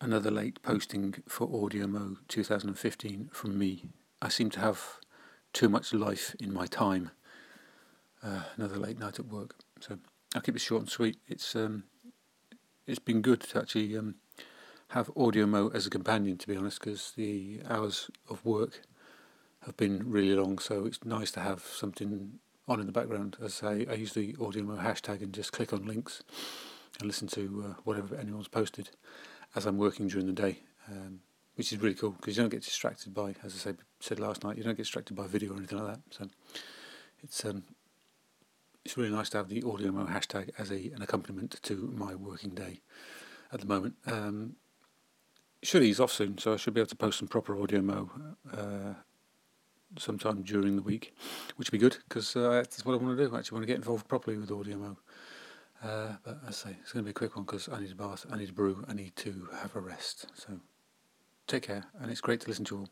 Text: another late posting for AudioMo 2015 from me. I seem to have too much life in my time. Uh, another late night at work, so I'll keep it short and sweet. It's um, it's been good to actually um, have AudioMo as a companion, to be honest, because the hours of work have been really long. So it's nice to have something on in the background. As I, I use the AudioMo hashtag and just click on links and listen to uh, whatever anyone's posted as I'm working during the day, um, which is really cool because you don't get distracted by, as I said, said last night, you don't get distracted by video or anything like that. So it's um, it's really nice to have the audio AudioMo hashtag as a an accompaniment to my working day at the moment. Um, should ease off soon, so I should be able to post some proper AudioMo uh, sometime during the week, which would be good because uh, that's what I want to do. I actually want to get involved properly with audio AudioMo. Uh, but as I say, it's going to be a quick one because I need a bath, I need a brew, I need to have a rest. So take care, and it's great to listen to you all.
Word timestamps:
another 0.00 0.30
late 0.30 0.62
posting 0.62 1.14
for 1.26 1.48
AudioMo 1.48 2.18
2015 2.28 3.30
from 3.32 3.58
me. 3.58 3.90
I 4.22 4.28
seem 4.28 4.50
to 4.50 4.60
have 4.60 4.98
too 5.52 5.68
much 5.68 5.92
life 5.92 6.36
in 6.40 6.52
my 6.52 6.66
time. 6.66 7.10
Uh, 8.22 8.42
another 8.56 8.76
late 8.76 8.98
night 8.98 9.18
at 9.18 9.26
work, 9.26 9.54
so 9.80 9.98
I'll 10.34 10.40
keep 10.42 10.56
it 10.56 10.60
short 10.60 10.82
and 10.82 10.90
sweet. 10.90 11.18
It's 11.28 11.54
um, 11.54 11.84
it's 12.86 12.98
been 12.98 13.22
good 13.22 13.40
to 13.40 13.60
actually 13.60 13.96
um, 13.96 14.16
have 14.88 15.08
AudioMo 15.14 15.72
as 15.74 15.86
a 15.86 15.90
companion, 15.90 16.36
to 16.38 16.48
be 16.48 16.56
honest, 16.56 16.80
because 16.80 17.12
the 17.16 17.60
hours 17.68 18.10
of 18.28 18.44
work 18.44 18.82
have 19.66 19.76
been 19.76 20.10
really 20.10 20.34
long. 20.34 20.58
So 20.58 20.84
it's 20.84 21.04
nice 21.04 21.30
to 21.32 21.40
have 21.40 21.62
something 21.62 22.40
on 22.66 22.80
in 22.80 22.86
the 22.86 22.92
background. 22.92 23.36
As 23.42 23.62
I, 23.62 23.86
I 23.88 23.94
use 23.94 24.14
the 24.14 24.32
AudioMo 24.34 24.82
hashtag 24.82 25.22
and 25.22 25.32
just 25.32 25.52
click 25.52 25.72
on 25.72 25.86
links 25.86 26.22
and 26.98 27.06
listen 27.06 27.28
to 27.28 27.64
uh, 27.68 27.80
whatever 27.84 28.16
anyone's 28.16 28.48
posted 28.48 28.90
as 29.54 29.66
I'm 29.66 29.78
working 29.78 30.08
during 30.08 30.26
the 30.26 30.32
day, 30.32 30.58
um, 30.88 31.20
which 31.56 31.72
is 31.72 31.80
really 31.80 31.94
cool 31.94 32.10
because 32.10 32.36
you 32.36 32.42
don't 32.42 32.50
get 32.50 32.62
distracted 32.62 33.14
by, 33.14 33.34
as 33.42 33.54
I 33.54 33.58
said, 33.58 33.78
said 34.00 34.20
last 34.20 34.44
night, 34.44 34.56
you 34.56 34.62
don't 34.62 34.76
get 34.76 34.82
distracted 34.82 35.14
by 35.14 35.26
video 35.26 35.52
or 35.52 35.56
anything 35.56 35.78
like 35.78 35.94
that. 35.94 36.00
So 36.10 36.28
it's 37.22 37.44
um, 37.44 37.64
it's 38.84 38.96
really 38.96 39.10
nice 39.10 39.28
to 39.30 39.38
have 39.38 39.48
the 39.48 39.62
audio 39.62 39.92
AudioMo 39.92 40.08
hashtag 40.08 40.50
as 40.58 40.70
a 40.70 40.90
an 40.94 41.02
accompaniment 41.02 41.58
to 41.62 41.92
my 41.96 42.14
working 42.14 42.50
day 42.50 42.80
at 43.52 43.60
the 43.60 43.66
moment. 43.66 43.94
Um, 44.06 44.56
should 45.62 45.82
ease 45.82 45.98
off 45.98 46.12
soon, 46.12 46.38
so 46.38 46.54
I 46.54 46.56
should 46.56 46.74
be 46.74 46.80
able 46.80 46.88
to 46.88 46.96
post 46.96 47.18
some 47.18 47.28
proper 47.28 47.56
AudioMo 47.56 48.08
uh, 48.52 48.94
sometime 49.98 50.42
during 50.42 50.76
the 50.76 50.82
week, 50.82 51.14
which 51.56 51.70
would 51.70 51.78
be 51.78 51.82
good 51.82 51.98
because 52.08 52.36
uh, 52.36 52.50
that's 52.50 52.84
what 52.84 52.94
I 52.94 52.96
want 52.96 53.18
to 53.18 53.28
do. 53.28 53.34
I 53.34 53.38
actually 53.38 53.56
want 53.56 53.62
to 53.64 53.66
get 53.66 53.76
involved 53.76 54.06
properly 54.08 54.38
with 54.38 54.50
audio 54.52 54.76
AudioMo. 54.76 54.96
Uh, 55.82 56.14
but 56.24 56.38
as 56.46 56.64
I 56.64 56.70
say, 56.70 56.76
it's 56.82 56.92
going 56.92 57.04
to 57.04 57.06
be 57.06 57.10
a 57.10 57.14
quick 57.14 57.36
one 57.36 57.44
because 57.44 57.68
I 57.68 57.80
need 57.80 57.92
a 57.92 57.94
bath, 57.94 58.26
I 58.30 58.36
need 58.36 58.50
a 58.50 58.52
brew, 58.52 58.84
I 58.88 58.94
need 58.94 59.14
to 59.16 59.48
have 59.60 59.76
a 59.76 59.80
rest. 59.80 60.26
So 60.34 60.60
take 61.46 61.64
care, 61.64 61.84
and 62.00 62.10
it's 62.10 62.20
great 62.20 62.40
to 62.40 62.48
listen 62.48 62.64
to 62.66 62.74
you 62.74 62.80
all. 62.82 62.88